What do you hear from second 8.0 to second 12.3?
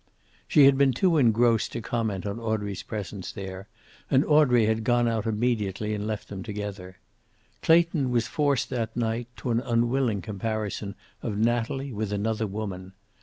was forced, that night, to an unwilling comparison of Natalie with